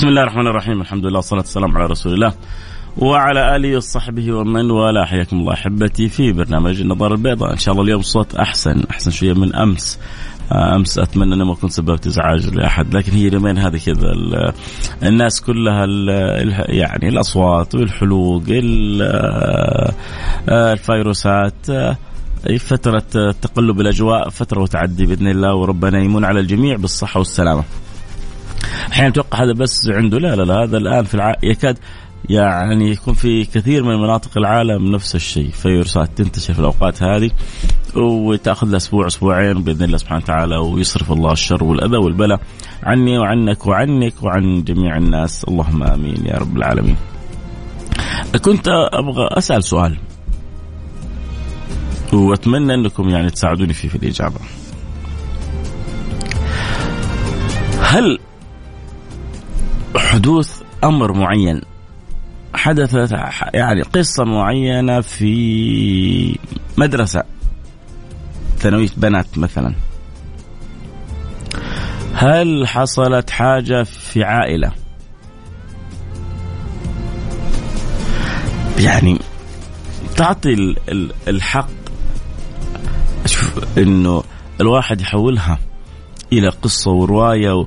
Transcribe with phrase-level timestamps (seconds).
[0.00, 0.80] بسم الله الرحمن الرحيم.
[0.80, 2.32] الحمد لله والصلاة والسلام على رسول الله
[2.98, 5.04] وعلى آله وصحبه ومن والاه.
[5.04, 7.52] حياكم الله أحبتي في برنامج النظارة البيضاء.
[7.52, 9.98] إن شاء الله اليوم الصوت أحسن أحسن شوية من أمس.
[10.52, 14.12] أمس أتمنى اني ما كنت سببت ازعاج لأحد لكن هي اليومين هذه كذا
[15.02, 15.86] الناس كلها
[16.68, 18.42] يعني الأصوات والحلوق
[20.48, 21.66] الفيروسات
[22.58, 27.64] فترة تقلب الأجواء فترة وتعدي بإذن الله وربنا يمن على الجميع بالصحة والسلامة.
[28.92, 31.36] أحيانا أتوقع هذا بس عنده لا لا لا هذا الآن في الع...
[31.42, 31.78] يكاد
[32.28, 37.30] يعني يكون في كثير من مناطق العالم نفس الشيء فيروسات تنتشر في الأوقات هذه
[37.96, 42.40] وتأخذ أسبوع أسبوعين بإذن الله سبحانه وتعالى ويصرف الله الشر والأذى والبلاء
[42.82, 46.96] عني وعنك وعنك وعن جميع الناس اللهم آمين يا رب العالمين.
[48.44, 49.96] كنت أبغى أسأل سؤال
[52.12, 54.40] وأتمنى أنكم يعني تساعدوني فيه في الإجابة.
[57.80, 58.18] هل
[59.96, 61.60] حدوث أمر معين.
[62.54, 63.12] حدثت
[63.54, 66.38] يعني قصة معينة في
[66.78, 67.22] مدرسة.
[68.58, 69.74] ثانوية بنات مثلا.
[72.14, 74.72] هل حصلت حاجة في عائلة؟
[78.78, 79.18] يعني
[80.16, 80.74] تعطي
[81.28, 81.68] الحق.
[83.26, 84.22] شوف إنه
[84.60, 85.58] الواحد يحولها
[86.32, 87.66] إلى قصة ورواية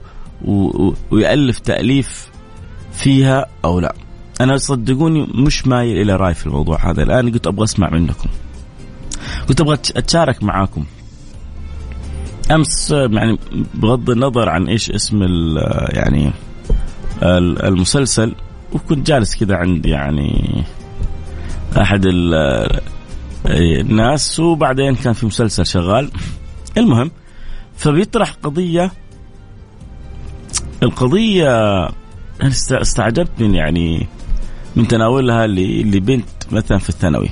[1.12, 2.30] ويألف تأليف
[2.94, 3.96] فيها أو لا.
[4.42, 7.04] أنا صدقوني مش مايل إلى رأي في الموضوع هذا.
[7.04, 8.30] الآن قلت أبغى أسمع منكم.
[9.48, 10.86] كنت أبغى أتشارك معاكم.
[12.52, 13.40] أمس يعني
[13.74, 15.24] بغض النظر عن إيش اسم
[15.90, 16.32] يعني
[17.64, 18.36] المسلسل
[18.74, 20.64] وكنت جالس كذا عند يعني
[21.78, 22.06] أحد
[23.46, 26.12] الناس وبعدين كان في مسلسل شغال.
[26.78, 27.12] المهم
[27.76, 28.92] فبيطرح قضية
[30.84, 31.84] القضية
[32.41, 34.08] أنا استعجبت من يعني
[34.75, 37.30] من تناولها لبنت مثلا في الثانوي.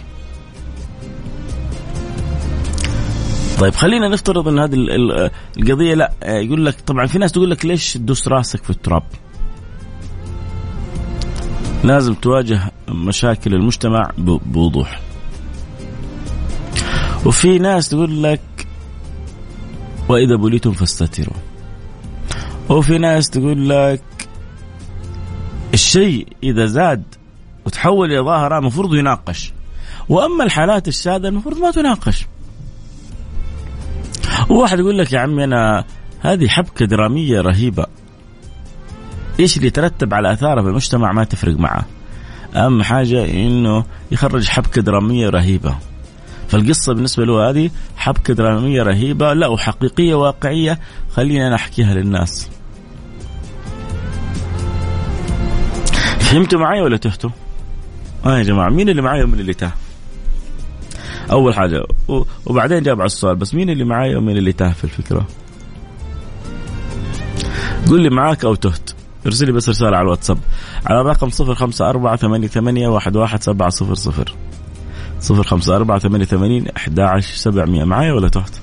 [3.59, 4.75] طيب خلينا نفترض إن هذه
[5.57, 9.03] القضية لا يقول لك طبعا في ناس تقول لك ليش تدوس راسك في التراب؟
[11.83, 14.11] لازم تواجه مشاكل المجتمع
[14.45, 15.01] بوضوح.
[17.25, 18.67] وفي ناس تقول لك
[20.09, 21.50] وإذا بليتم فاستتروا.
[22.71, 24.03] وفي ناس تقول لك
[25.73, 27.03] الشيء إذا زاد
[27.65, 29.53] وتحول إلى ظاهرة المفروض يناقش.
[30.09, 32.27] وأما الحالات الشاذه المفروض ما تناقش.
[34.49, 35.85] وواحد يقول لك يا عمي أنا
[36.19, 37.85] هذه حبكة درامية رهيبة.
[39.39, 41.85] إيش اللي يترتب على آثاره في المجتمع ما تفرق معه.
[42.55, 45.75] أهم حاجة إنه يخرج حبكة درامية رهيبة.
[46.47, 50.79] فالقصة بالنسبة له هذه حبكة درامية رهيبة لا وحقيقية واقعية.
[51.11, 52.49] خلينا أنا أحكيها للناس.
[56.31, 57.29] فهمتوا معي ولا تهتوا؟
[58.25, 59.71] آه يا جماعة مين اللي معي ومين اللي تاه؟
[61.31, 61.83] أول حاجة
[62.45, 65.27] وبعدين جاب على السؤال بس مين اللي معي ومين اللي تاه في الفكرة؟
[67.87, 68.91] قول لي معاك أو تهت
[69.25, 70.37] ارسل لي بس رسالة على الواتساب
[70.85, 74.25] على الرقم 054 88 11700
[75.29, 78.55] 054 88 11700 معايا ولا تهت؟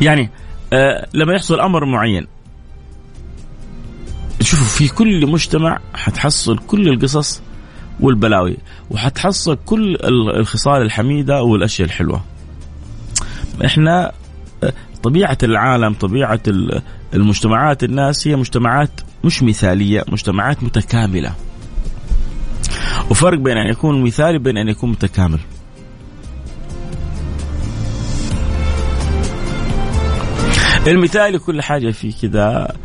[0.00, 0.30] يعني
[0.72, 2.26] آه لما يحصل أمر معين
[4.48, 7.42] شوفوا في كل مجتمع حتحصل كل القصص
[8.00, 8.56] والبلاوي
[8.90, 9.96] وحتحصل كل
[10.40, 12.24] الخصال الحميدة والأشياء الحلوة.
[13.64, 14.12] إحنا
[15.02, 16.40] طبيعة العالم طبيعة
[17.14, 18.90] المجتمعات الناس هي مجتمعات
[19.24, 21.32] مش مثالية، مجتمعات متكاملة.
[23.10, 25.38] وفرق بين أن يكون مثالي بين أن يكون متكامل.
[30.86, 32.76] المثالي كل حاجة فيه كذا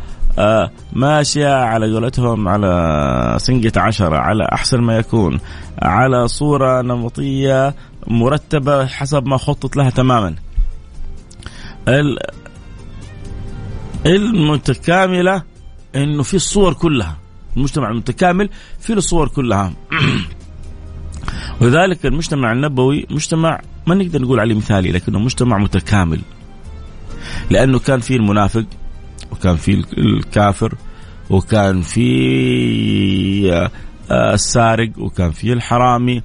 [0.92, 5.40] ماشية على قولتهم على سنجة عشرة على أحسن ما يكون
[5.82, 7.74] على صورة نمطية
[8.06, 10.34] مرتبة حسب ما خطط لها تماما.
[14.06, 15.42] المتكاملة
[15.94, 17.16] إنه في الصور كلها
[17.56, 18.48] المجتمع المتكامل
[18.80, 19.72] في الصور كلها.
[21.60, 26.20] ولذلك المجتمع النبوي مجتمع ما نقدر نقول عليه مثالي لكنه مجتمع متكامل.
[27.50, 28.64] لأنه كان فيه المنافق
[29.32, 30.74] وكان في الكافر
[31.30, 33.68] وكان في
[34.10, 36.22] آه، السارق وكان في الحرامي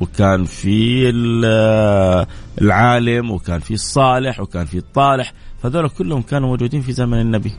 [0.00, 1.12] وكان في
[1.44, 2.26] آه،
[2.60, 5.32] العالم وكان في الصالح وكان في الطالح.
[5.62, 7.52] فذول كلهم كانوا موجودين في زمن النبي.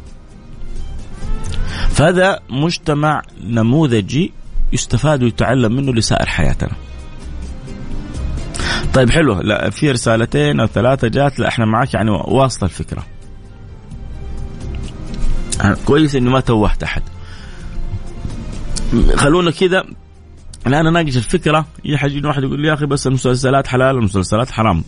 [1.90, 4.32] فهذا مجتمع نموذجي
[4.74, 6.72] يستفاد ويتعلم منه لسائر حياتنا.
[8.94, 13.06] طيب حلو لا في رسالتين أو ثلاثة جات لا إحنا معك يعني واصلة الفكرة.
[15.86, 17.02] كويس إني ما توهت أحد.
[19.16, 19.84] خلونا كذا.
[20.68, 21.66] الان اناقش الفكرة.
[21.86, 24.84] يجي واحد يقول لي يا أخي بس المسلسلات حلال المسلسلات حرام.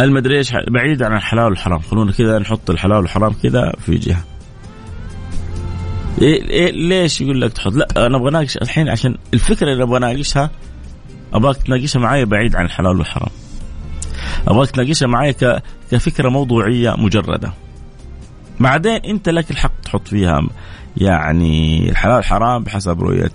[0.00, 1.78] المدري إيش بعيد عن الحلال والحرام.
[1.78, 4.24] خلونا كذا نحط الحلال والحرام كذا في جهة.
[6.22, 9.96] إيه إيه ليش يقول لك تحط؟ لا أنا أبغى اناقش الحين عشان الفكرة اللي أبغى
[9.96, 10.50] اناقشها
[11.34, 13.30] أبغاك تناقشها معي بعيد عن الحلال والحرام.
[14.48, 15.62] أبغاك تناقشها معي ك...
[15.90, 17.52] كفكرة موضوعية مجردة.
[18.60, 20.42] بعدين انت لك الحق تحط فيها
[20.96, 23.32] يعني الحلال والحرام بحسب رؤية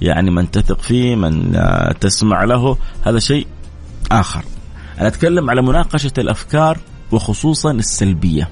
[0.00, 1.60] يعني من تثق فيه من
[2.00, 3.46] تسمع له هذا شيء
[4.12, 4.44] آخر
[5.00, 6.78] أنا أتكلم على مناقشة الأفكار
[7.12, 8.48] وخصوصا السلبية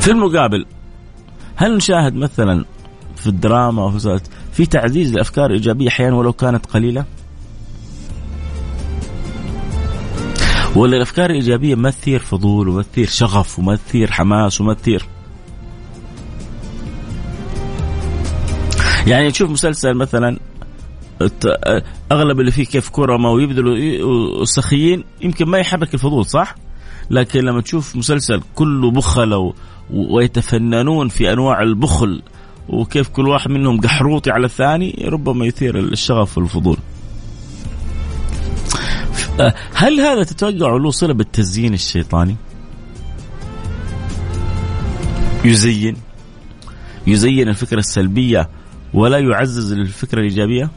[0.00, 0.66] في المقابل
[1.56, 2.64] هل نشاهد مثلا
[3.16, 3.98] في الدراما
[4.52, 7.04] في تعزيز الأفكار الإيجابية أحيانا ولو كانت قليلة؟
[10.76, 15.04] ولا الأفكار الإيجابية ما تثير فضول وما تثير شغف وما تثير حماس وما تثير
[19.06, 20.38] يعني تشوف مسلسل مثلا
[22.12, 26.54] أغلب اللي فيه كيف كرمه ويبذلوا سخيين يمكن ما يحرك الفضول صح؟
[27.10, 29.54] لكن لما تشوف مسلسل كله بخلة
[29.90, 32.22] ويتفننون في أنواع البخل
[32.68, 36.76] وكيف كل واحد منهم قحروطي على الثاني ربما يثير الشغف والفضول.
[39.74, 42.36] هل هذا تتوقع له صلة بالتزيين الشيطاني؟
[45.44, 45.96] يزين
[47.06, 48.48] يزين الفكرة السلبية
[48.94, 50.70] ولا يعزز الفكرة الإيجابية؟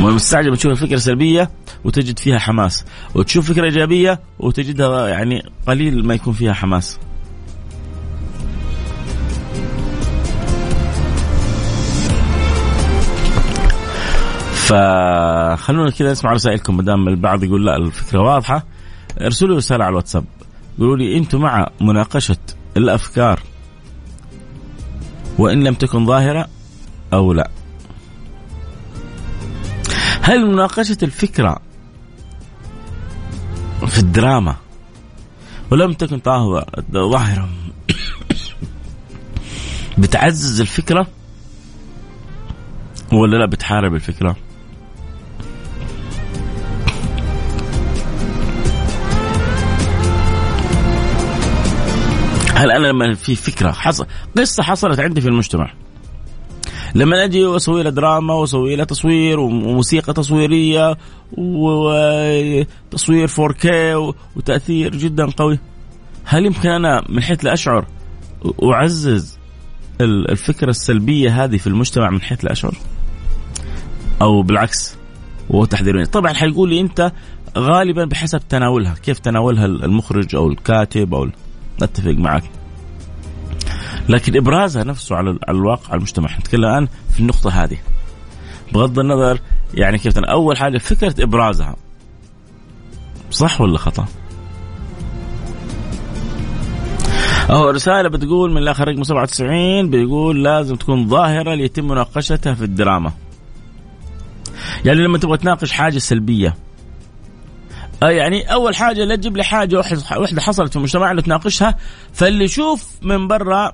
[0.00, 1.50] مستعجب تشوف الفكرة السلبية
[1.84, 2.84] وتجد فيها حماس
[3.14, 6.98] وتشوف فكرة إيجابية وتجدها يعني قليل ما يكون فيها حماس
[14.70, 18.66] فخلونا كذا نسمع رسائلكم ما دام البعض يقول لا الفكرة واضحة.
[19.20, 20.24] ارسلوا رسالة على الواتساب.
[20.78, 22.36] قولوا لي أنتم مع مناقشة
[22.76, 23.40] الأفكار.
[25.38, 26.48] وإن لم تكن ظاهرة
[27.12, 27.50] أو لا.
[30.22, 31.60] هل مناقشة الفكرة
[33.86, 34.56] في الدراما
[35.70, 36.20] ولم تكن
[36.92, 37.48] ظاهرة
[39.98, 41.06] بتعزز الفكرة
[43.12, 44.36] ولا لا بتحارب الفكرة؟
[52.60, 54.06] هل أنا لما في فكرة حصل
[54.38, 55.72] قصة حصلت عندي في المجتمع.
[56.94, 60.96] لما أجي وأسوي له دراما وأسوي له تصوير وموسيقى تصويرية
[61.32, 63.66] وتصوير 4K
[64.36, 65.58] وتأثير جدا قوي.
[66.24, 67.86] هل يمكن أنا من حيث لا أشعر
[68.62, 69.38] أعزز
[70.00, 72.74] الفكرة السلبية هذه في المجتمع من حيث لا أشعر؟
[74.22, 74.96] أو بالعكس
[75.50, 77.12] وهو تحذير طبعا حيقول لي أنت
[77.58, 81.28] غالبا بحسب تناولها كيف تناولها المخرج أو الكاتب أو
[81.82, 82.44] اتفق معك
[84.08, 87.78] لكن إبرازها نفسه على الواقع على المجتمع نتكلم الآن في النقطة هذه
[88.72, 89.40] بغض النظر
[89.74, 91.76] يعني كيف أول حاجة فكرة إبرازها
[93.30, 94.06] صح ولا خطأ؟
[97.50, 103.12] أهو رسالة بتقول من الآخر رقم 97 بيقول لازم تكون ظاهرة ليتم مناقشتها في الدراما.
[104.84, 106.54] يعني لما تبغى تناقش حاجة سلبية
[108.02, 109.76] يعني أول حاجة لا تجيب لي حاجة
[110.16, 111.76] واحدة حصلت في مجتمعنا تناقشها
[112.12, 113.72] فاللي يشوف من برا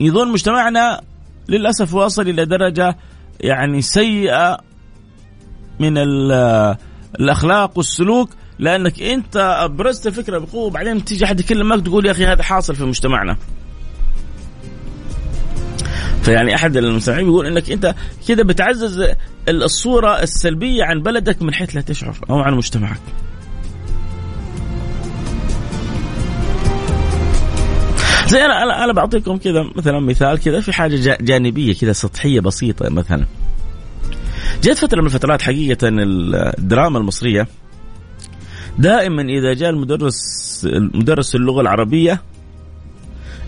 [0.00, 1.00] يظن مجتمعنا
[1.48, 2.96] للأسف وصل إلى درجة
[3.40, 4.58] يعني سيئة
[5.80, 5.98] من
[7.20, 12.42] الأخلاق والسلوك لأنك أنت أبرزت الفكرة بقوة وبعدين تيجي أحد يكلمك تقول يا أخي هذا
[12.42, 13.36] حاصل في مجتمعنا.
[16.24, 17.94] فيعني أحد المستمعين بيقول إنك أنت
[18.28, 19.04] كده بتعزز
[19.48, 23.00] الصورة السلبية عن بلدك من حيث لا تشعر أو عن مجتمعك.
[28.26, 32.88] زي أنا أنا, أنا بعطيكم كذا مثلا مثال كذا في حاجة جانبية كذا سطحية بسيطة
[32.88, 33.26] مثلا.
[34.62, 37.46] جت فترة من الفترات حقيقة الدراما المصرية
[38.78, 40.14] دائما إذا جاء المدرس
[40.94, 42.22] مدرس اللغة العربية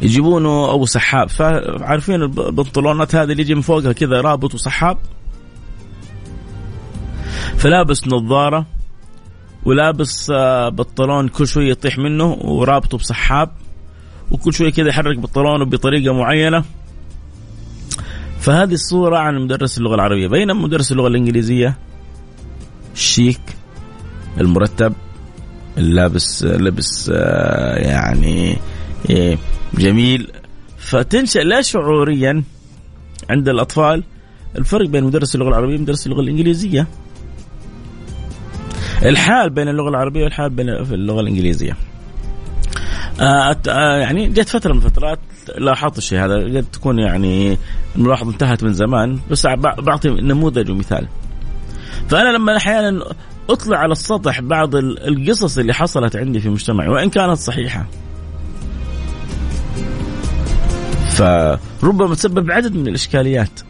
[0.03, 1.29] يجيبونه أو سحاب.
[1.29, 4.99] فعارفين البنطلونات هذه اللي يجي من فوقها كذا رابط وسحاب؟
[7.57, 8.67] فلابس نظارة
[9.65, 13.51] ولابس آه، بنطلون كل شوية يطيح منه ورابطه بسحاب
[14.31, 16.65] وكل شوية كذا يحرك بنطلونه بطريقة معينة.
[18.41, 20.29] فهذه الصورة عن مدرس اللغة العربية.
[20.29, 21.77] بينما مدرس اللغة الإنجليزية
[22.95, 23.41] الشيك
[24.41, 24.93] المرتب
[25.79, 28.57] اللابس لبس آه، يعني
[29.11, 29.39] إيه،
[29.75, 30.33] جميل.
[30.79, 32.43] فتنشأ لا شعوريا
[33.31, 34.05] عند الأطفال
[34.59, 36.87] الفرق بين مدرس اللغة العربية ومدرس اللغة الإنجليزية.
[39.03, 41.77] الحال بين اللغة العربية والحال بين اللغة الإنجليزية.
[43.21, 45.19] آه آه يعني جت فترة من الفترات
[45.59, 47.59] لاحظت الشيء هذا قد تكون يعني
[47.97, 49.47] الملاحظة انتهت من زمان بس
[49.79, 51.09] بعطي نموذج ومثال.
[52.09, 53.05] فأنا لما أحيانا
[53.51, 57.87] أطلع على السطح بعض القصص اللي حصلت عندي في مجتمعي وإن كانت صحيحة.
[61.17, 63.61] فربما تسبب عدد من الإشكاليات.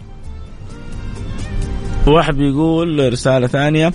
[2.07, 3.93] واحد بيقول رسالة ثانية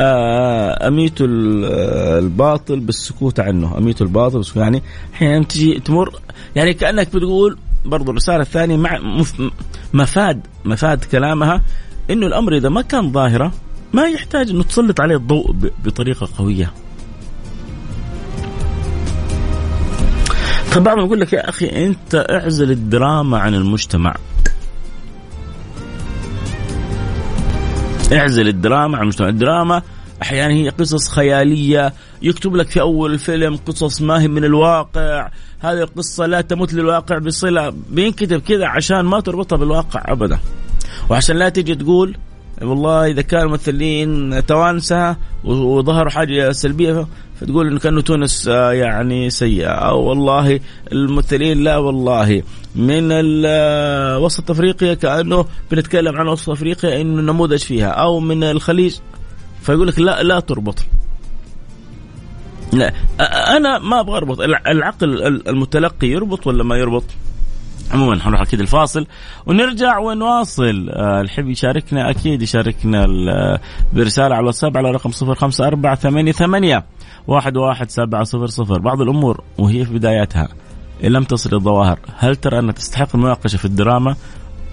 [0.00, 3.78] آه، أميت الباطل بالسكوت عنه.
[3.78, 4.82] أميت الباطل بالسكوت يعني
[5.14, 6.20] أحيانا تجي تمر
[6.56, 8.98] يعني كأنك بتقول برضو الرسالة الثانية مع
[9.94, 11.62] مفاد مفاد كلامها
[12.10, 13.52] إنه الأمر إذا ما كان ظاهرة
[13.92, 16.72] ما يحتاج إنه تسلط عليه الضوء بطريقة قوية.
[20.70, 24.14] فبعضهم يقول لك يا أخي أنت اعزل الدراما عن المجتمع.
[28.12, 29.28] اعزل الدراما عن المجتمع.
[29.28, 29.82] الدراما
[30.22, 35.82] أحيانا هي قصص خيالية يكتب لك في أول الفيلم قصص ما هي من الواقع هذه
[35.82, 37.72] القصة لا تمت للواقع بصلة.
[37.90, 40.38] بينكتب كذا عشان ما تربطها بالواقع ابدا.
[41.10, 42.16] وعشان لا تجي تقول
[42.62, 47.06] والله إذا كان الممثلين توانسة وظهروا حاجة سلبية
[47.40, 49.68] فتقول إنه كأنه تونس آه، يعني سيئة.
[49.68, 50.60] أو والله
[50.92, 52.42] الممثلين لا والله.
[52.76, 53.08] من
[53.46, 57.88] آه، وسط أفريقيا كأنه بنتكلم عن وسط أفريقيا إنه نموذج فيها.
[57.88, 58.96] أو من الخليج
[59.62, 60.84] فيقول لك لا لا تربط.
[62.72, 62.92] لا
[63.56, 64.40] أنا ما أبغى أربط.
[64.40, 67.04] العقل المتلقي يربط ولا ما يربط؟
[67.92, 69.06] عموما حنروح أكيد الفاصل
[69.46, 70.88] ونرجع ونواصل.
[70.90, 73.06] آه، الحب يشاركنا أكيد يشاركنا
[73.92, 76.82] برسالة على الواتساب على رقم 05488
[77.26, 78.78] واحد واحد سبعة صفر صفر.
[78.78, 80.48] بعض الأمور وهي في بداياتها.
[81.04, 84.16] إن لم تصل الظواهر هل ترى أنها تستحق المناقشة في الدراما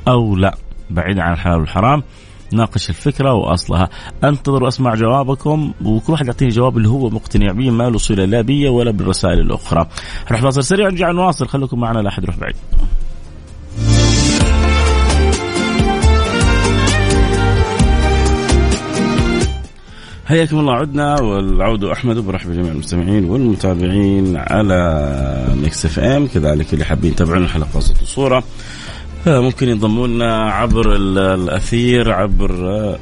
[0.07, 0.55] أو لا؟
[0.89, 2.03] بعيدا عن الحلال والحرام
[2.51, 3.89] ناقش الفكرة وأصلها.
[4.23, 8.41] أنتظر وأسمع جوابكم وكل واحد يعطيني جواب اللي هو مقتنع به ما له صلة لا
[8.41, 9.87] بي ولا بالرسائل الأخرى.
[10.31, 11.47] راح فاصل سريع نرجع نواصل.
[11.47, 12.55] خليكم معنا لا أحد يروح بعيد.
[20.25, 27.11] حياكم الله عدنا والعود أحمد وبرحب بجميع المستمعين والمتابعين على Mix FM كذلك اللي حابين
[27.11, 28.43] يتابعون الحلقة صوت وصوره
[29.27, 32.51] آه، ممكن ينضموا لنا عبر الأثير عبر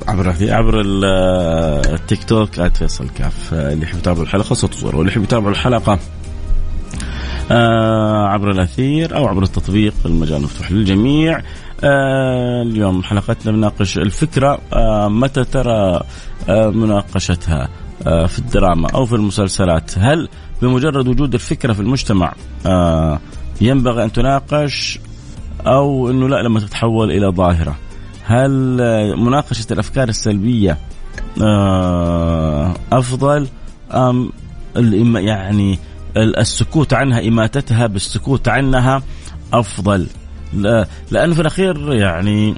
[0.08, 5.50] عبر عبر التيك توك @فيصل كاف اللي يحب يتابع الحلقة صوت وصوره واللي يحب يتابع
[5.50, 6.00] الحلقة آه،
[8.28, 11.42] عبر الأثير أو عبر التطبيق المجال مفتوح للجميع.
[11.84, 14.60] آه، اليوم حلقتنا بناقش الفكرة
[15.08, 16.02] متى ترى
[16.50, 17.70] مناقشتها
[18.04, 20.30] في الدراما أو في المسلسلات؟ هل
[20.62, 22.34] بمجرد وجود الفكرة في المجتمع
[23.62, 25.00] ينبغي أن تناقش
[25.68, 27.76] أو إنه لا لما تتحول إلى ظاهرة؟
[28.26, 28.52] هل
[29.18, 30.78] مناقشة الأفكار السلبية
[31.42, 33.48] آه، أفضل
[33.92, 34.32] أم
[35.16, 35.80] يعني
[36.17, 39.03] السكوت عنها إماتتها بالسكوت عنها
[39.53, 40.08] أفضل.
[41.12, 42.55] لأنه في الأخير يعني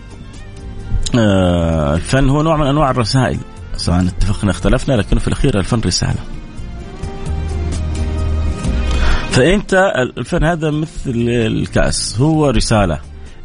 [1.20, 3.40] آه، الفن هو نوع من أنواع الرسائل.
[3.76, 6.20] سواء اتفقنا اختلفنا لكن في الأخير الفن رسالة.
[9.32, 13.00] فأنت الفن هذا مثل الكأس هو رسالة.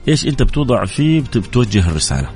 [0.09, 2.29] إيش أنت بتوضع فيه؟ بتوجه الرسالة.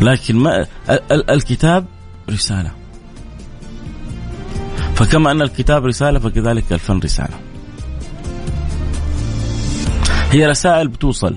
[0.00, 0.66] لكن ما
[1.10, 1.86] الكتاب
[2.30, 2.79] رسالة.
[5.00, 7.34] فكما أن الكتاب رسالة فكذلك الفن رسالة
[10.30, 11.36] هي رسائل بتوصل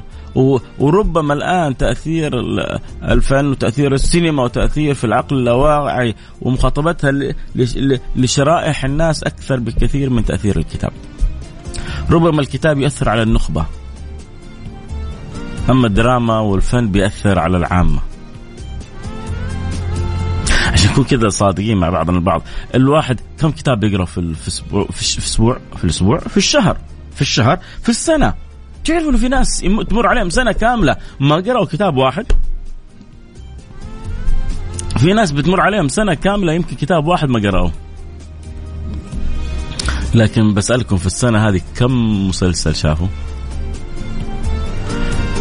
[0.80, 2.32] وربما الآن تأثير
[3.04, 7.12] الفن وتأثير السينما وتأثير في العقل اللاواعي ومخاطبتها
[8.16, 10.92] لشرائح الناس أكثر بكثير من تأثير الكتاب.
[12.10, 13.66] ربما الكتاب ياثر على النخبة.
[15.70, 18.00] أما الدراما والفن بيأثر على العامة.
[20.94, 22.42] نكون كذا صادقين مع بعضنا البعض،
[22.76, 26.78] الواحد كم كتاب بيقرا في الأسبوع في الأسبوع في الأسبوع؟ في الشهر.
[27.16, 27.60] في الشهر.
[27.82, 28.34] في السنة.
[28.86, 32.26] تعرف إنه في ناس تمر عليهم سنة كاملة ما قرأوا كتاب واحد؟
[34.98, 37.72] في ناس بتمر عليهم سنة كاملة يمكن كتاب واحد ما قرأوه.
[40.16, 43.08] لكن بسألكم في السنة هذه كم مسلسل شافوا؟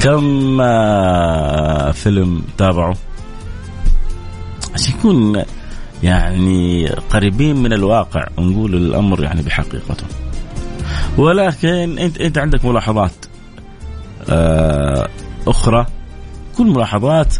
[0.02, 2.94] كم آه، فيلم تابعوا؟
[4.74, 5.42] عشان يكون
[6.02, 10.04] يعني قريبين من الواقع ونقول الأمر يعني بحقيقته.
[11.18, 13.12] ولكن انت أنت عندك ملاحظات
[14.28, 15.08] آه،
[15.46, 15.86] أخرى؟
[16.58, 17.34] كل ملاحظات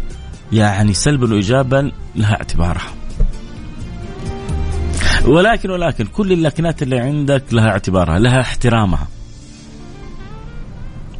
[0.51, 2.91] يعني سلبا وإيجابا لها اعتبارها.
[5.25, 9.07] ولكن ولكن كل اللكنات اللي عندك لها اعتبارها لها احترامها.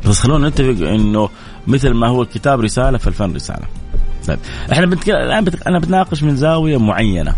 [0.06, 1.30] بس خلونا نتفق إنه
[1.68, 3.83] مثل ما هو الكتاب رسالة فالفن رسالة.
[4.28, 4.40] طيب.
[4.72, 5.62] إحنا بنتكلم الآن بت...
[5.68, 7.36] أنا بتناقش من زاوية معينة.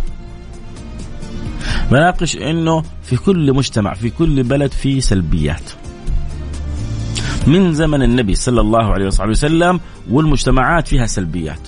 [1.92, 5.72] بناقش إنه في كل مجتمع في كل بلد في سلبيات.
[7.48, 11.60] من زمن النبي صلى الله عليه وصحبه وسلم والمجتمعات فيها سلبيات.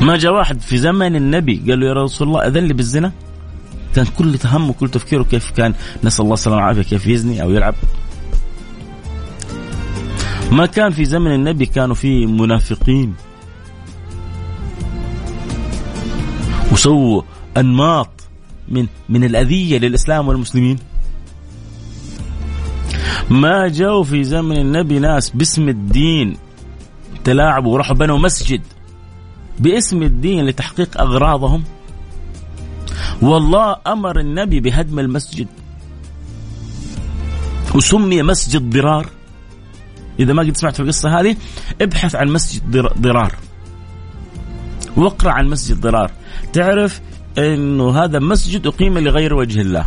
[0.00, 3.12] ما جاء واحد في زمن النبي قال له يا رسول الله اذن لي بالزنا؟
[3.94, 5.74] كان كل همه كل تفكيره كيف كان؟
[6.04, 7.74] نسأل الله السلامة والعافية كيف يزني أو يلعب؟
[10.52, 13.14] ما كان في زمن النبي كانوا في منافقين.
[16.72, 17.22] وسووا
[17.56, 18.10] أنماط
[18.68, 20.78] من من الأذية للإسلام والمسلمين.
[23.30, 26.36] ما جاءوا في زمن النبي ناس باسم الدين
[27.24, 28.62] تلاعبوا وراحوا بنوا مسجد
[29.58, 31.64] باسم الدين لتحقيق أغراضهم.
[33.22, 35.46] والله أمر النبي بهدم المسجد.
[37.74, 39.17] وسمي مسجد ضرار.
[40.18, 41.36] إذا ما قد سمعت القصة هذه
[41.80, 43.34] ابحث عن مسجد ضرار.
[44.96, 46.10] واقرأ عن مسجد ضرار.
[46.52, 47.00] تعرف
[47.38, 49.86] إنه هذا مسجد أقيم لغير وجه الله.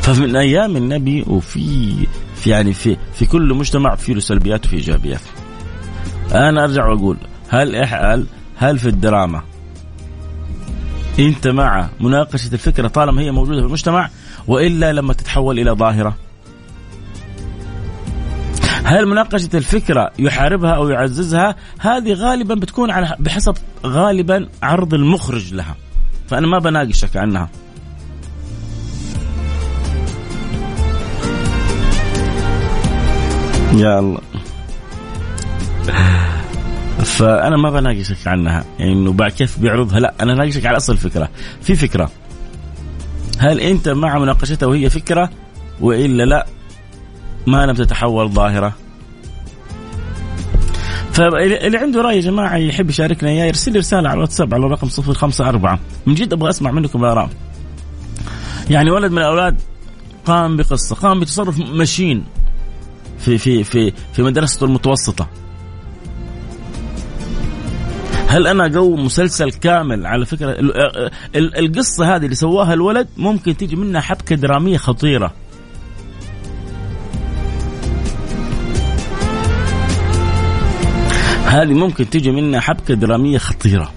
[0.00, 1.94] فمن أيام النبي وفي
[2.36, 5.20] في يعني في في كل مجتمع في له سلبيات وفي إيجابيات.
[6.32, 7.16] أنا أرجع وأقول
[7.48, 9.42] هل هل هل في الدراما؟
[11.18, 14.10] أنت مع مناقشة الفكرة طالما هي موجودة في المجتمع
[14.46, 16.16] وإلا لما تتحول إلى ظاهرة؟
[18.84, 23.54] هل مناقشة الفكرة يحاربها أو يعززها؟ هذه غالبا بتكون على بحسب
[23.86, 25.76] غالبا عرض المخرج لها.
[26.28, 27.48] فأنا ما بناقشك عنها.
[33.74, 34.20] يا الله.
[36.98, 38.64] فأنا ما بناقشك عنها.
[38.78, 41.28] يعني إنه بعد كيف بيعرضها؟ لا أنا ناقشك على أصل الفكرة.
[41.62, 42.10] في فكرة.
[43.38, 45.30] هل أنت مع مناقشتها وهي فكرة؟
[45.80, 46.46] وإلا لا
[47.46, 48.74] ما لم تتحول ظاهرة.
[51.12, 54.88] فاللي عنده رأي يا جماعة يحب يشاركنا إياه يرسل لي رسالة على الواتساب على الرقم
[54.98, 57.30] 054 من جد أبغى أسمع منكم الآراء.
[58.70, 59.60] يعني ولد من الأولاد
[60.24, 62.24] قام بقصة قام بتصرف مشين
[63.18, 65.28] في في في في مدرسته المتوسطة.
[68.28, 70.56] هل أنا اقوم مسلسل كامل على فكرة؟
[71.36, 75.32] القصة هذه اللي سواها الولد ممكن تيجي منها حبكة درامية خطيرة.
[81.54, 83.92] هذه ممكن تيجي منها حبكة درامية خطيرة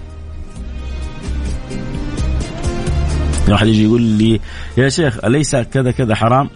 [3.48, 4.40] واحد يجي يقول لي
[4.76, 6.50] يا شيخ أليس كذا كذا حرام؟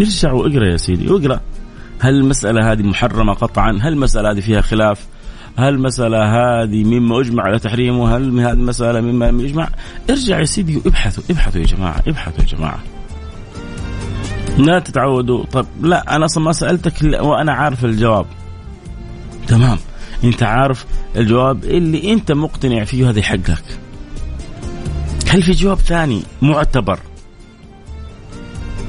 [0.00, 1.40] ارجع واقرا يا سيدي واقرا
[2.00, 5.06] هل المسألة هذه محرمة قطعا؟ هل المسألة هذه فيها خلاف؟
[5.56, 9.68] هل المسألة هذه مما أجمع على تحريمه؟ هل هذه المسألة مما لم يجمع؟
[10.10, 12.80] ارجع يا سيدي وابحثوا ابحثوا يا جماعة ابحثوا يا جماعة.
[14.58, 18.26] لا تتعودوا طب لا أنا أصلا ما سألتك وأنا عارف الجواب.
[19.46, 19.78] تمام
[20.24, 23.64] أنت عارف الجواب اللي أنت مقتنع فيه هذا حقك.
[25.28, 26.98] هل في جواب ثاني معتبر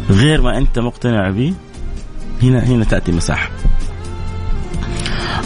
[0.10, 1.54] غير ما أنت مقتنع به؟
[2.44, 3.50] هنا هنا تأتي مساحة.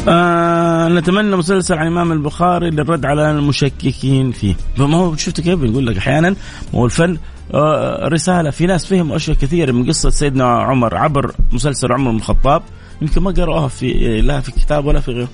[0.07, 4.55] آه نتمنى مسلسل عن الامام البخاري للرد على المشككين فيه.
[4.77, 6.35] ما هو شفت كيف بنقول لك أحيانا؟
[6.75, 7.17] هو الفن
[7.53, 8.49] آه رسالة.
[8.49, 12.61] في ناس فهموا أشياء كثيرة من قصة سيدنا عمر عبر مسلسل عمر بن الخطاب.
[13.01, 15.29] يمكن ما قرأوها في لا في كتاب ولا في غيره.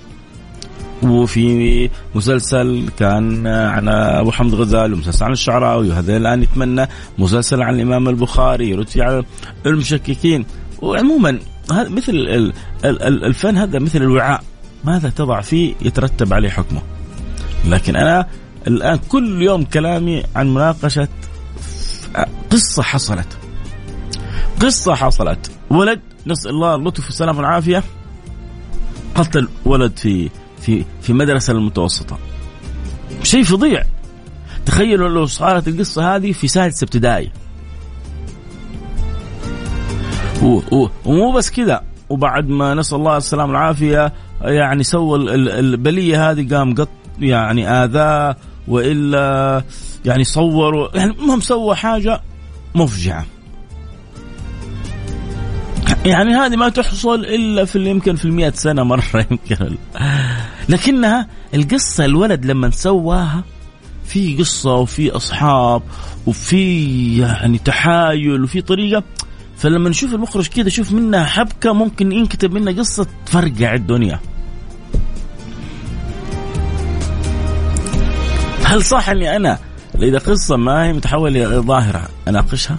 [1.04, 6.88] وفي مسلسل كان عن أبو حمد غزال ومسلسل عن الشعراوي وهذا الآن يتمنى
[7.18, 9.24] مسلسل عن الإمام البخاري يرد على
[9.66, 10.46] المشككين.
[10.82, 11.40] وعموما
[11.72, 12.12] مثل
[12.84, 14.44] الفن هذا مثل الوعاء.
[14.84, 16.82] ماذا تضع فيه يترتب عليه حكمه.
[17.66, 18.28] لكن أنا
[18.68, 21.08] الآن كل يوم كلامي عن مناقشة
[22.52, 23.28] قصة حصلت.
[24.62, 25.52] قصة حصلت.
[25.70, 27.84] ولد نسأل الله اللطف والسلامة والعافية.
[29.16, 30.30] قتل ولد في
[30.66, 32.18] في في مدرسة المتوسطة.
[33.24, 33.84] شيء فظيع.
[34.66, 37.32] تخيلوا لو صارت القصة هذه في سادسة ابتدائي.
[41.06, 41.84] ومو بس كذا.
[42.10, 48.36] وبعد ما نسأل الله السلامه والعافية يعني سوى البلية هذه قام قط يعني آذاه
[48.68, 49.64] وإلا
[50.06, 52.22] يعني صوروا يعني المهم سوى حاجة
[52.76, 53.26] مفجعة.
[56.06, 59.78] يعني هذه ما تحصل إلا في يمكن في المئة سنة مرة يمكن
[60.70, 63.44] لكنها القصة الولد لما سواها
[64.06, 65.82] في قصة وفي أصحاب
[66.26, 69.04] وفي يعني تحايل وفي طريقة
[69.58, 74.20] فلما نشوف المخرج كذا شوف منها حبكة ممكن ينكتب منها قصة تفرقع الدنيا
[78.64, 79.60] هل صح إني أنا
[79.96, 82.78] اذا قصة ما هي متحولة إلى ظاهرة أناقشها؟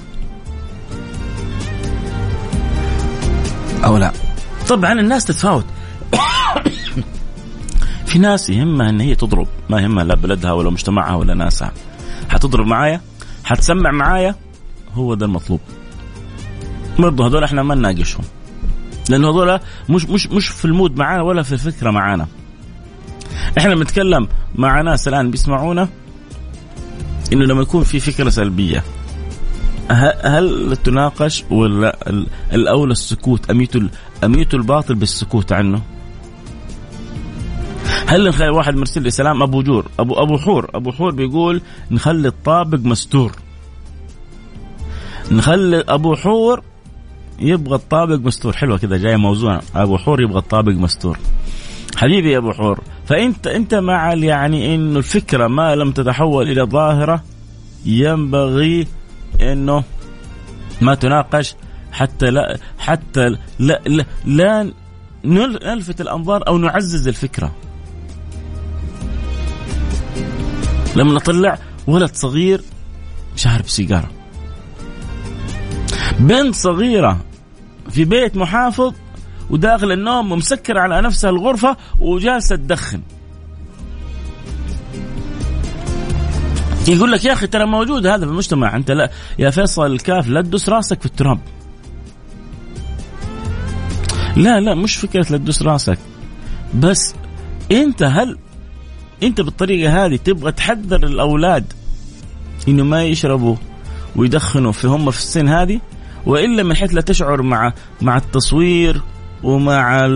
[3.84, 4.12] أو لا؟
[4.68, 5.64] طبعا الناس تتفاوت
[8.14, 11.72] في ناس يهمها إن هي تضرب ما يهمها لا بلدها ولا مجتمعها ولا ناسها.
[12.28, 13.00] حتضرب معايا
[13.44, 14.34] حتسمع معايا
[14.92, 15.60] هو ده المطلوب.
[16.98, 18.24] برضه هذول إحنا ما نناقشهم.
[19.10, 22.26] لأنه هذول مش مش مش في المود معانا ولا في الفكرة معانا.
[23.58, 25.88] إحنا بنتكلم مع ناس الآن بيسمعونا
[27.32, 28.84] إنه لما يكون في فكرة سلبية
[30.24, 31.98] هل تناقش ولا
[32.52, 33.72] الاولى السكوت أميت
[34.24, 35.82] أميت الباطل بالسكوت عنه؟
[38.06, 42.28] هل نخلي واحد مرسل لي سلام؟ أبو جور أبو أبو حور أبو حور بيقول نخلي
[42.28, 43.32] الطابق مستور.
[45.30, 46.62] نخلي أبو حور
[47.38, 48.52] يبغى الطابق مستور.
[48.52, 51.18] حلوة كذا جاية موزونه أبو حور يبغى الطابق مستور.
[51.96, 57.24] حبيبي يا أبو حور فأنت أنت مع يعني إنه الفكرة ما لم تتحول إلى ظاهرة
[57.86, 58.86] ينبغي
[59.40, 59.84] إنه
[60.80, 61.54] ما تناقش
[61.92, 64.72] حتى لا حتى لا لا, لا
[65.24, 67.52] نلفت الأنظار أو نعزز الفكرة.
[70.96, 72.62] لما نطلع ولد صغير
[73.36, 74.10] شارب سيجارة.
[76.18, 77.20] بنت صغيرة
[77.90, 78.92] في بيت محافظ
[79.50, 83.00] وداخل النوم ومسكر على نفسها الغرفة وجالسة تدخن.
[86.88, 90.42] يقول لك يا أخي ترى موجود هذا في المجتمع أنت لا يا فيصل الكاف لا
[90.42, 91.38] تدوس راسك في التراب
[94.36, 95.98] لا لا مش فكرة لا تدوس راسك
[96.74, 97.14] بس
[97.72, 98.38] أنت هل
[99.24, 101.72] انت بالطريقة هذه تبغى تحذر الأولاد
[102.68, 103.56] إنه ما يشربوا
[104.16, 105.80] ويدخنوا في هم في السن هذه
[106.26, 109.00] وإلا من حيث لا تشعر مع مع التصوير
[109.42, 110.06] ومع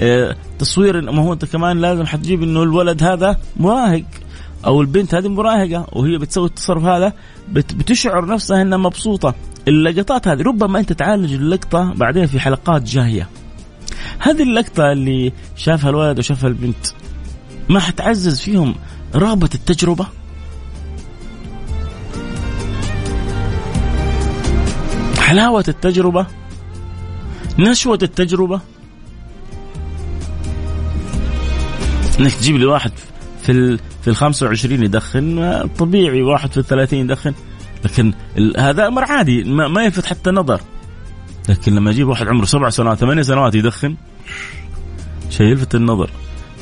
[0.00, 4.04] التصوير ما هو أنت كمان لازم حتجيب إنه الولد هذا مراهق
[4.66, 7.12] أو البنت هذه مراهقة وهي بتسوي التصرف هذا
[7.52, 9.34] بتشعر نفسها إنها مبسوطة.
[9.68, 13.28] اللقطات هذه ربما أنت تعالج اللقطة بعدين في حلقات جاية.
[14.18, 16.86] هذه اللقطة اللي شافها الولد وشافها البنت.
[17.68, 18.74] ما حتعزز فيهم
[19.14, 20.06] رغبة التجربة؟
[25.18, 26.26] حلاوة التجربة؟
[27.58, 28.60] نشوة التجربة؟
[32.20, 32.92] إنك تجيب لي واحد
[33.42, 37.34] في ال في ال 25 يدخن طبيعي واحد في ال 30 يدخن
[37.84, 38.12] لكن
[38.58, 40.60] هذا أمر عادي ما, ما يلفت حتى نظر.
[41.48, 43.96] لكن لما أجيب واحد عمره سبع سنوات ثمانية سنوات يدخن
[45.30, 46.10] شيء يلفت النظر.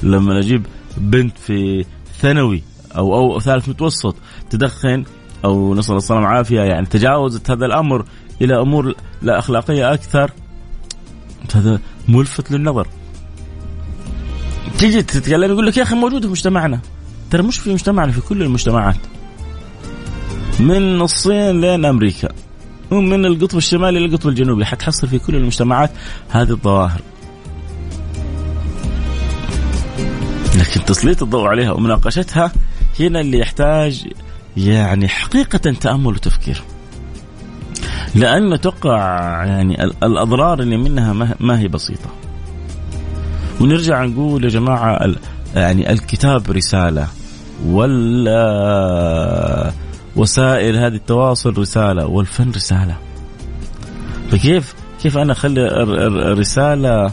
[0.03, 1.85] لما أجيب بنت في
[2.21, 2.63] ثانوي
[2.97, 4.17] أو أو ثالث متوسط
[4.51, 5.05] تدخن
[5.45, 6.61] أو نسأل الله السلامة والعافية.
[6.61, 8.05] يعني تجاوزت هذا الأمر
[8.43, 10.31] إلى أمور لا أخلاقية أكثر.
[11.55, 12.89] هذا ملفت للنظر.
[14.79, 16.81] تيجي تتكلم يقول لك يا أخي موجوده في مجتمعنا.
[17.31, 18.97] ترى مش في مجتمعنا في كل المجتمعات.
[20.61, 22.29] من الصين لين أمريكا.
[22.91, 24.65] ومن القطب الشمالي للقطب الجنوبي.
[24.65, 25.91] حتحصل في كل المجتمعات
[26.29, 27.01] هذه الظواهر.
[30.61, 32.53] لكن تسليط الضوء عليها ومناقشتها
[33.01, 34.07] هنا اللي يحتاج
[34.57, 36.63] يعني حقيقة تأمل وتفكير.
[38.15, 38.99] لأن تقع
[39.45, 42.11] يعني الأضرار اللي منها ما هي بسيطة.
[43.61, 45.15] ونرجع نقول يا جماعة
[45.55, 47.09] يعني الكتاب رسالة
[47.67, 48.41] ولا
[50.17, 52.97] وسائل هذه التواصل رسالة والفن رسالة.
[54.31, 55.63] فكيف كيف أنا أخلي
[56.33, 57.13] رسالة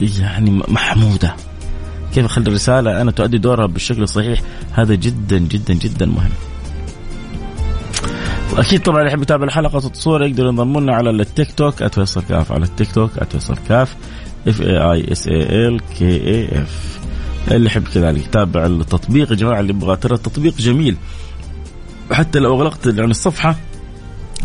[0.00, 1.34] يعني محمودة؟
[2.14, 4.40] كيف أخلي الرسالة؟ أنا تؤدي دورها بالشكل الصحيح.
[4.72, 6.30] هذا جدا جدا جدا مهم.
[8.52, 12.22] وأكيد طبعا اللي يحب يتابع الحلقة الصورة يقدر ينضم لنا على التيك توك at فيصل
[12.28, 13.96] كاف على التيك توك at فيصل كاف
[14.48, 16.98] F A I S A L K A F
[17.50, 20.96] اللي يحب كذلك يتابع التطبيق يا جماعة اللي يبغى ترى التطبيق جميل.
[22.12, 23.56] حتى لو أغلقت يعني الصفحة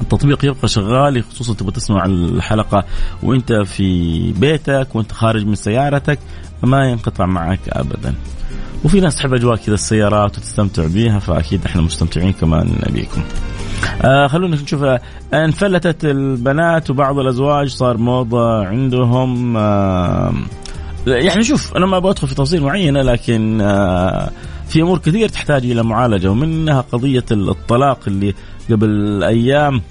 [0.02, 2.84] التطبيق يبقى شغال خصوصا تبغى تسمع الحلقة
[3.24, 6.20] وأنت في بيتك وأنت خارج من سيارتك
[6.64, 8.14] ما ينقطع معك ابدا.
[8.86, 13.22] وفي ناس تحب أجواء كذا السيارات وتستمتع بها فأكيد إحنا مستمتعين كمان بيكم.
[14.02, 15.02] آه خلونا نشوف آه
[15.34, 20.34] انفلتت البنات وبعض الأزواج صار موضة عندهم آه
[21.08, 24.32] يعني شوف أنا ما بدخل في تفاصيل معينة لكن آه
[24.68, 28.34] في أمور كثير تحتاج إلى معالجة ومنها قضية الطلاق اللي
[28.72, 29.82] قبل أيام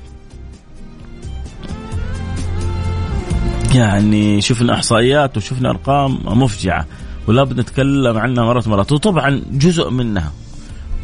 [3.75, 6.87] يعني شفنا إحصائيات وشفنا أرقام مفجعة
[7.27, 10.33] ولا بد نتكلم عنها مرات مرات وطبعا جزء منها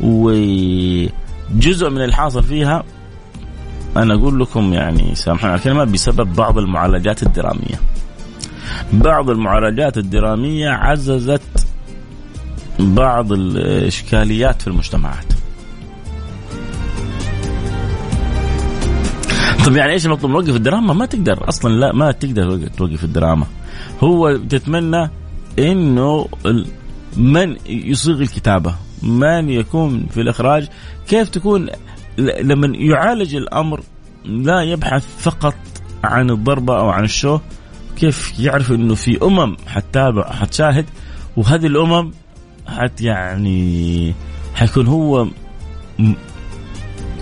[0.01, 2.85] وجزء من الحاصل فيها
[3.97, 7.81] أنا أقول لكم يعني سامحوني على الكلمة بسبب بعض المعالجات الدرامية.
[8.93, 11.67] بعض المعالجات الدرامية عززت
[12.79, 15.33] بعض الإشكاليات في المجتمعات.
[19.67, 23.47] طب يعني إيش المطلوب نوقف الدراما؟ ما تقدر أصلا لا ما تقدر توقف الدراما.
[24.01, 25.11] هو تتمنى
[25.59, 26.29] إنه
[27.17, 30.69] من يصيغ الكتابة من يكون في الإخراج
[31.09, 31.69] كيف تكون
[32.19, 33.83] لما يعالج الأمر
[34.25, 35.55] لا يبحث فقط
[36.05, 37.39] عن الضربة أو عن الشو
[37.97, 40.87] كيف يعرف إنه في أمم حتتابع حتشاهد؟
[41.37, 42.11] وهذه الأمم
[42.67, 44.15] حت يعني
[44.55, 45.29] حيكون هو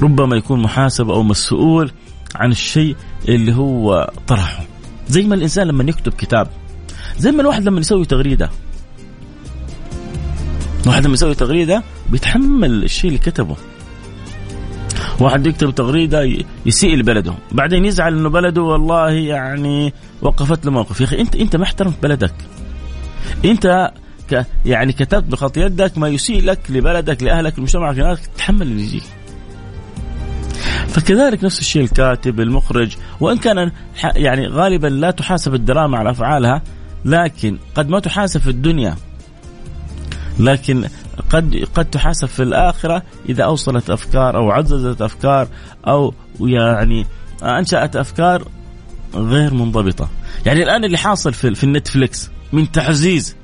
[0.02, 1.92] ربما يكون محاسب أو مسؤول
[2.34, 2.96] عن الشيء
[3.28, 4.64] اللي هو طرحه.
[5.08, 6.48] زي ما الإنسان لما يكتب كتاب
[7.18, 8.50] زي ما الواحد لما يسوي تغريدة.
[10.86, 13.56] واحد لما يسوي تغريدة بيتحمل الشيء اللي كتبه.
[15.20, 16.28] واحد يكتب تغريدة
[16.66, 21.00] يسيء لبلده بعدين يزعل إنه بلده والله يعني وقفت له موقف.
[21.00, 22.34] يا أخي انت أنت ما احترمت بلدك.
[23.44, 23.92] أنت
[24.30, 29.02] ك يعني كتبت بخط يدك ما يسيء لك لبلدك لأهلك لمجتمعك تحمل اللي يجيك.
[30.88, 33.70] فكذلك نفس الشيء الكاتب المخرج وإن كان
[34.16, 36.62] يعني غالبا لا تحاسب الدراما على أفعالها
[37.04, 38.96] لكن قد ما تحاسب في الدنيا
[40.38, 40.84] لكن
[41.20, 45.48] قد قد تحاسب في الآخرة إذا أوصلت أفكار أو عززت أفكار
[45.86, 47.06] أو يعني
[47.42, 48.44] أنشأت أفكار
[49.14, 50.08] غير منضبطة.
[50.46, 53.36] يعني الآن اللي حاصل في, في النتفليكس من تعزيز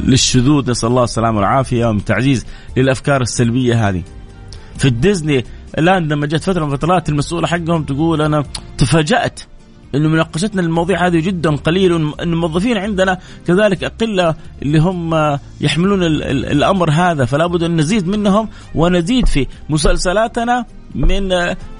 [0.00, 4.02] للشذوذ نسأل الله السلامة والعافية ومن تعزيز للأفكار السلبية هذه.
[4.78, 5.44] في الديزني
[5.78, 8.44] الآن لما جت فترة من فترات المسؤولة حقهم تقول أنا
[8.78, 9.40] تفاجأت
[9.94, 16.90] إنه مناقشتنا للمواضيع هذه جدا قليل وان الموظفين عندنا كذلك أقلة اللي هم يحملون الأمر
[16.90, 21.28] هذا فلا بد أن نزيد منهم ونزيد في مسلسلاتنا من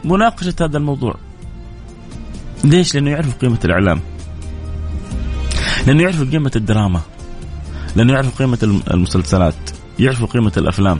[0.05, 1.15] مناقشة هذا الموضوع.
[2.65, 4.01] ليش؟ لأنه يعرفوا قيمة الإعلام.
[5.87, 7.01] لأنه يعرفوا قيمة الدراما.
[7.97, 9.55] لأنه يعرفوا قيمة المسلسلات،
[9.99, 10.99] يعرفوا قيمة الأفلام.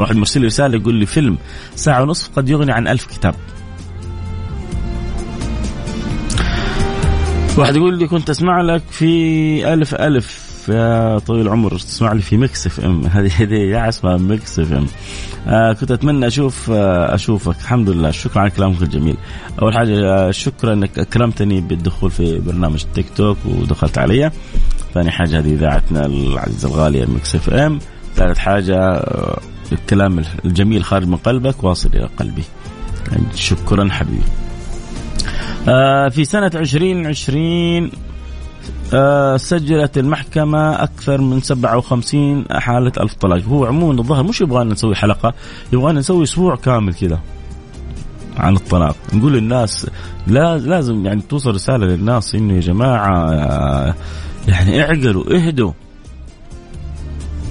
[0.00, 1.38] واحد مرسل لي رسالة يقول لي فيلم
[1.74, 3.34] ساعة ونصف قد يغني عن ألف كتاب.
[7.58, 7.76] واحد.
[7.76, 11.78] يقول لي كنت أسمع لك في ألف ألف يا طويل العمر.
[11.78, 14.86] تسمع لي في Mix FM هذه هذه اسمها Mix FM
[15.48, 17.56] آه كنت أتمنى أشوف آه أشوفك.
[17.60, 18.10] الحمد لله.
[18.10, 19.16] شكرا على كلامك الجميل.
[19.62, 24.30] أول حاجة آه شكرا إنك أكرمتني بالدخول في برنامج تيك توك ودخلت علي.
[24.94, 27.78] ثاني حاجة هذه إذاعتنا العزيزة الغالية Mix FM
[28.14, 29.40] ثالث حاجة آه
[29.72, 32.42] الكلام الجميل خارج من قلبك واصل إلى قلبي.
[33.34, 34.22] شكرا حبيبي.
[36.10, 37.90] في سنة 2020
[38.94, 43.42] آه سجلت المحكمة أكثر من 57 حالة ألف طلاق.
[43.42, 45.34] هو عموما الظاهر مش يبغانا نسوي حلقة
[45.72, 47.20] يبغانا نسوي أسبوع كامل كذا
[48.36, 48.96] عن الطلاق.
[49.12, 49.86] نقول للناس
[50.26, 53.94] لا لازم يعني توصل رسالة للناس إنه يا جماعة آه
[54.48, 55.72] يعني اعقلوا اهدوا.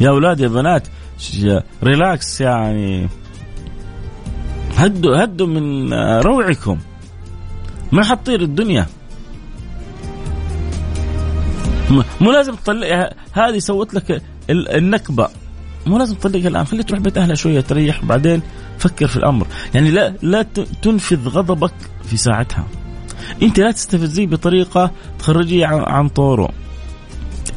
[0.02, 0.88] يا أولاد يا بنات
[1.84, 3.08] ريلاكس يعني.
[4.78, 6.78] هدوا هدوا من آه، روعكم.
[7.92, 8.86] ما حتطير الدنيا.
[12.22, 15.30] مو لازم تطلع هذه سوت لك النكبة.
[15.88, 16.66] مو لازم تطلقها الآن.
[16.66, 18.42] خليها تروح بيت أهلها شوية تريح وبعدين
[18.80, 19.48] فكر في الأمر.
[19.74, 20.42] يعني لا لا
[20.82, 22.66] تنفذ غضبك في ساعتها.
[23.42, 26.50] أنت لا تستفزيه بطريقة تخرجيه عن طوره.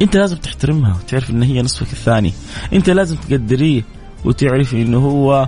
[0.01, 2.33] أنت لازم تحترمها وتعرف إن هي نصفك الثاني.
[2.73, 3.83] أنت لازم تقدريه
[4.25, 5.47] وتعرف إنه هو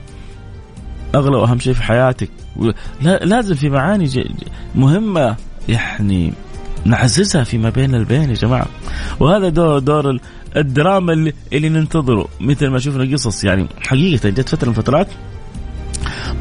[1.15, 2.29] أغلى وأهم شيء في حياتك.
[3.01, 4.09] لا لازم في معاني
[4.75, 5.35] مهمة.
[5.69, 6.33] يعني
[6.85, 8.67] نعززها فيما بين البين يا جماعة.
[9.19, 10.19] وهذا دور دور
[10.57, 12.27] الدراما اللي, اللي ننتظره.
[12.39, 15.07] مثل ما شفنا قصص يعني حقيقة جت فترة من فترات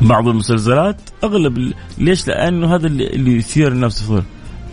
[0.03, 4.13] بعض المسلسلات أغلب ليش؟ لأنه هذا اللي, يثير النفس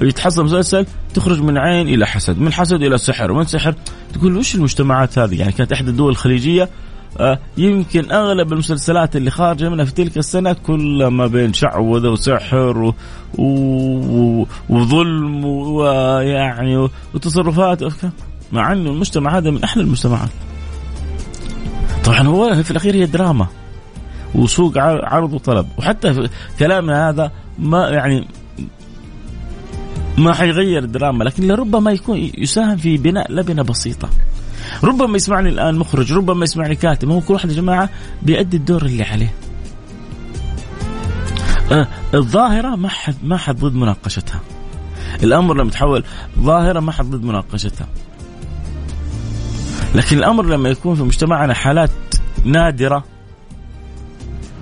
[0.02, 3.76] يتحصل مسلسل تخرج من عين إلى حسد، من حسد إلى سحر، ومن سحر
[4.14, 6.70] تقول وش المجتمعات هذه؟ يعني كانت إحدى الدول الخليجية
[7.58, 12.94] يمكن أغلب المسلسلات اللي خارجة منها في تلك السنة كلها ما بين شعوذة وسحر و...
[13.38, 14.46] و...
[14.70, 17.84] وظلم ويعني وتصرفات
[18.52, 20.30] مع انه المجتمع هذا من أحلى المجتمعات.
[22.06, 23.48] طبعا هو في الأخير هي دراما
[24.36, 28.28] وسوق عرض وطلب وحتى في كلامنا هذا ما يعني
[30.18, 34.10] ما حيغير الدراما لكن لربما يكون يساهم في بناء لبنة بسيطة.
[34.84, 37.90] ربما يسمعني الآن مخرج ربما يسمعني كاتب هو كل واحد يا جماعة
[38.22, 39.34] بيأدي الدور اللي عليه.
[41.72, 44.42] آه الظاهرة ما حد ما حد ضد مناقشتها.
[45.24, 46.04] الأمر لما يتحول
[46.40, 47.88] ظاهره ما حد ضد مناقشتها.
[49.96, 51.92] لكن الأمر لما يكون في مجتمعنا حالات
[52.46, 53.04] نادرة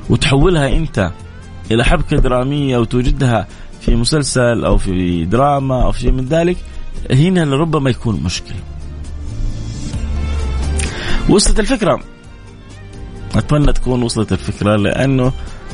[0.09, 1.11] وتحولها أنت
[1.71, 3.47] إلى حبكة درامية وتوجدها
[3.81, 6.57] في مسلسل أو في دراما أو في شيء من ذلك
[7.11, 8.59] هنا لربما يكون مشكلة.
[11.29, 11.99] وصلت الفكرة.
[13.35, 15.31] أتمنى تكون وصلت الفكرة لأنه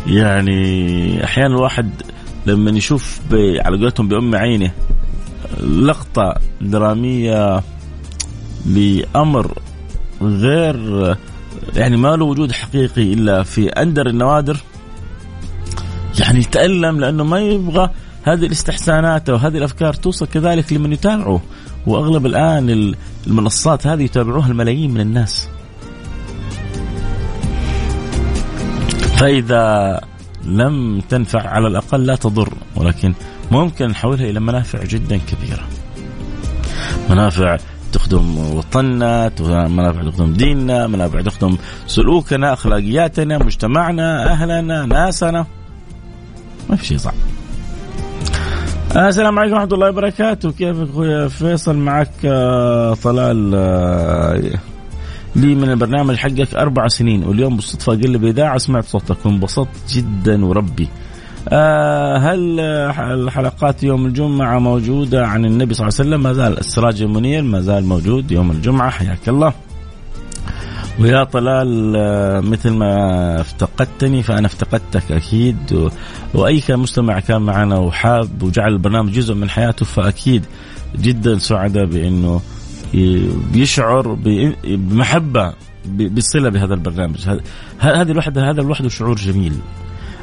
[0.08, 1.90] يعني أحيانا الواحد
[2.46, 4.72] لما يشوف على قولتهم بأم عينه
[5.64, 7.64] لقطة درامية
[8.66, 9.58] لأمر
[10.22, 11.18] غير
[11.76, 14.58] يعني ما له وجود حقيقي إلا في أندر النوادر
[16.20, 17.90] يعني يتألم لأنه ما يبغى
[18.24, 21.42] هذه الاستحسانات أو هذه الأفكار توصل كذلك لمن يتابعه.
[21.88, 22.96] وأغلب الآن
[23.28, 25.50] المنصات هذه يتابعوها الملايين من الناس.
[29.16, 30.00] فإذا
[30.44, 33.14] لم تنفع على الأقل لا تضر ولكن
[33.52, 35.68] ممكن نحولها إلى منافع جدا كبيرة.
[37.10, 37.58] منافع
[37.92, 39.32] تخدم وطننا
[39.68, 41.58] منافع تخدم ديننا منافع تخدم
[41.88, 45.46] سلوكنا أخلاقياتنا مجتمعنا أهلنا ناسنا
[46.70, 47.14] ما في شيء صعب
[48.96, 50.52] السلام عليكم ورحمة الله وبركاته.
[50.52, 54.60] كيفك أخويا فيصل؟ معك آه، طلال آه،
[55.36, 57.24] لي من البرنامج حقك أربع سنين.
[57.24, 59.26] واليوم بالصدفة قل بإذاعة سمعت صوتك.
[59.26, 60.88] وانبسطت جدا وربي.
[62.18, 62.60] هل
[63.00, 67.62] الحلقات يوم الجمعة موجودة عن النبي صلى الله عليه وسلم؟ ما زال السراج المنير ما
[67.62, 68.90] زال موجود يوم الجمعة.
[68.90, 69.54] حياك الله.
[71.00, 75.90] ويا طلال آه، مثل ما افتقدتني فأنا افتقدتك أكيد و...
[76.34, 80.46] وأي كان مستمع كان معنا وحاب وجعل البرنامج جزء من حياته فأكيد
[80.96, 82.42] جدا سعداء بأنه
[83.54, 84.18] يشعر
[84.66, 85.54] بمحبة
[85.86, 87.30] بصله بهذا البرنامج.
[87.80, 89.54] هذه الوحده هذا لوحده شعور جميل.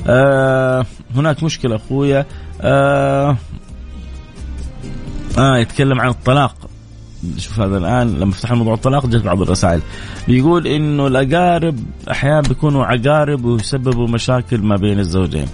[0.07, 2.27] آه هناك مشكلة أخويا.
[2.61, 3.37] آه
[5.39, 6.68] آه يتكلم عن الطلاق.
[7.37, 9.81] شوف هذا الآن لما فتحنا موضوع الطلاق جت بعض الرسائل.
[10.29, 11.79] بيقول إنه الأقارب
[12.11, 15.47] أحيانا بيكونوا عقارب ويسببوا مشاكل ما بين الزوجين.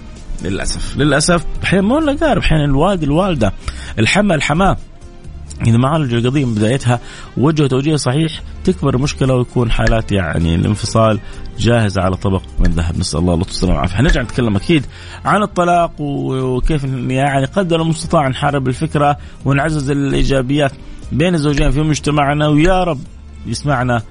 [0.43, 0.97] للأسف.
[0.97, 3.53] للأسف أحيانا مو الأقارب أحيانا الوالد الوالدة.
[3.99, 4.77] الحما الحماة.
[5.67, 6.99] إذا ما عالجوا القضية من بدايتها
[7.37, 11.19] وجهوا توجيه صحيح تكبر المشكلة ويكون حالات يعني الانفصال
[11.59, 12.99] جاهزه على طبق من ذهب.
[12.99, 13.97] نسأل الله اللطف والسلامة والعافية.
[13.97, 14.85] حنرجع نتكلم أكيد
[15.25, 20.71] عن الطلاق وكيف يعني قدر المستطاع نحارب الفكرة ونعزز الإيجابيات.
[21.17, 22.99] بين الزوجين في مجتمعنا ويا رب
[23.45, 24.01] يسمعنا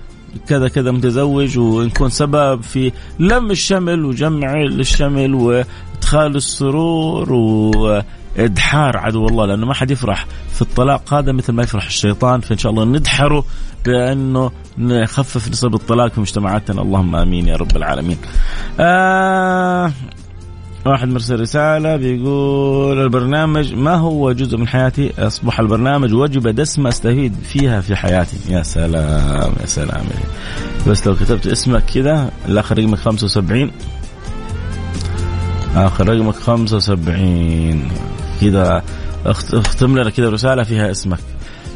[0.49, 9.47] كذا كذا متزوج ونكون سبب في لم الشمل وجمع الشمل وإدخال السرور وإدحار عدو الله
[9.47, 13.45] لأنه ما حد يفرح في الطلاق هذا مثل ما يفرح الشيطان فإن شاء الله ندحره
[13.85, 18.19] بأنه نخفف نسب الطلاق في مجتمعاتنا اللهم آمين يا رب العالمين.
[18.81, 19.93] آه
[20.87, 27.35] واحد مرسل رسالة بيقول البرنامج ما هو جزء من حياتي؟ أصبح البرنامج وجبة دسمة أستفيد
[27.43, 28.37] فيها في حياتي.
[28.49, 30.05] يا سلام يا سلام.
[30.87, 33.71] بس لو كتبت اسمك كذا الآخر رقمك 75
[35.77, 37.89] آخر رقمك 75
[38.41, 38.83] كذا
[39.27, 41.19] اختم لنا كذا رسالة فيها اسمك.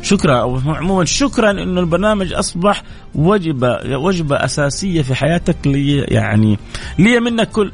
[0.03, 0.61] شكرا.
[0.67, 2.83] عموما شكرا إنه البرنامج أصبح
[3.15, 6.59] وجبه وجبة أساسية في حياتك لي يعني
[6.99, 7.73] لي منك كل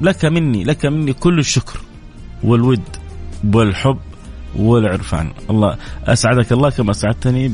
[0.00, 1.80] لك مني لك مني كل الشكر
[2.42, 2.82] والود
[3.54, 3.98] والحب
[4.56, 5.30] والعرفان.
[5.50, 7.48] الله أسعدك الله كما أسعدتني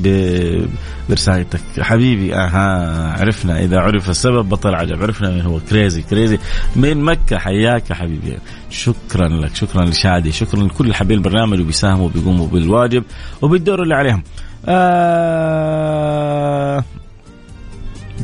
[1.08, 1.60] برسالتك.
[1.80, 5.02] حبيبي أها عرفنا إذا عرف السبب بطل عجب.
[5.02, 5.60] عرفنا من هو.
[5.60, 6.38] كريزي كريزي
[6.76, 8.38] من مكة حياك حبيبي.
[8.70, 13.04] شكرا لك شكرا لشادي شكرا لكل حبيب البرنامج وبيساهموا وبيقوموا بالواجب
[13.42, 14.22] وبالدور اللي عليهم.
[14.66, 15.60] آه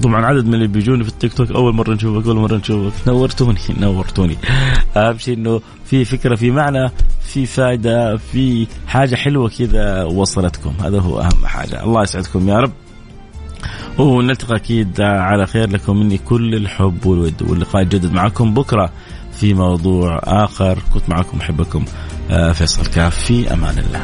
[0.03, 3.09] طبعا عدد من اللي بيجوني في التيك توك أول مرة نشوفك أول مرة نشوفك.
[3.09, 4.37] نورتوني نورتوني.
[4.97, 10.73] اهم شيء إنه في فكرة في معنى في فائده في حاجة حلوة كذا وصلتكم.
[10.85, 11.85] هذا هو أهم حاجة.
[11.85, 12.73] الله يسعدكم يا رب.
[13.99, 18.91] ونلتقي أكيد على خير لكم مني كل الحب والود واللقاء يتجدد معكم بكرة
[19.33, 20.79] في موضوع آخر.
[20.95, 21.85] كنت معكم أحبكم
[22.31, 23.17] آه، فيصل كاف.
[23.17, 24.03] في أمان الله.